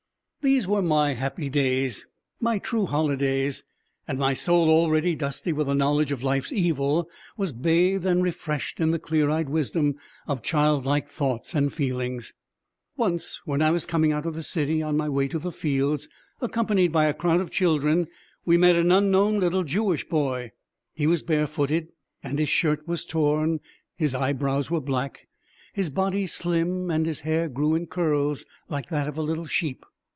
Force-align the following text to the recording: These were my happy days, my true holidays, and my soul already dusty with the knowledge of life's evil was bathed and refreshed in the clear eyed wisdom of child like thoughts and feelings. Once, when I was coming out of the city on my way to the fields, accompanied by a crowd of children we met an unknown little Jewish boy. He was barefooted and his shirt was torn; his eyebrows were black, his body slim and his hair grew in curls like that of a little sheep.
These 0.43 0.65
were 0.65 0.81
my 0.81 1.13
happy 1.13 1.49
days, 1.49 2.07
my 2.39 2.57
true 2.57 2.87
holidays, 2.87 3.63
and 4.07 4.17
my 4.17 4.33
soul 4.33 4.71
already 4.71 5.13
dusty 5.13 5.53
with 5.53 5.67
the 5.67 5.75
knowledge 5.75 6.11
of 6.11 6.23
life's 6.23 6.51
evil 6.51 7.07
was 7.37 7.53
bathed 7.53 8.07
and 8.07 8.23
refreshed 8.23 8.79
in 8.79 8.89
the 8.89 8.97
clear 8.97 9.29
eyed 9.29 9.49
wisdom 9.49 9.97
of 10.27 10.41
child 10.41 10.83
like 10.83 11.07
thoughts 11.07 11.53
and 11.53 11.71
feelings. 11.71 12.33
Once, 12.97 13.39
when 13.45 13.61
I 13.61 13.69
was 13.69 13.85
coming 13.85 14.11
out 14.11 14.25
of 14.25 14.33
the 14.33 14.41
city 14.41 14.81
on 14.81 14.97
my 14.97 15.07
way 15.07 15.27
to 15.27 15.37
the 15.37 15.51
fields, 15.51 16.09
accompanied 16.41 16.91
by 16.91 17.05
a 17.05 17.13
crowd 17.13 17.39
of 17.39 17.51
children 17.51 18.07
we 18.43 18.57
met 18.57 18.75
an 18.75 18.91
unknown 18.91 19.39
little 19.39 19.63
Jewish 19.63 20.09
boy. 20.09 20.53
He 20.95 21.05
was 21.05 21.21
barefooted 21.21 21.89
and 22.23 22.39
his 22.39 22.49
shirt 22.49 22.87
was 22.87 23.05
torn; 23.05 23.59
his 23.95 24.15
eyebrows 24.15 24.71
were 24.71 24.81
black, 24.81 25.27
his 25.73 25.91
body 25.91 26.25
slim 26.25 26.89
and 26.89 27.05
his 27.05 27.19
hair 27.19 27.47
grew 27.47 27.75
in 27.75 27.85
curls 27.85 28.43
like 28.67 28.87
that 28.87 29.07
of 29.07 29.19
a 29.19 29.21
little 29.21 29.45
sheep. 29.45 29.85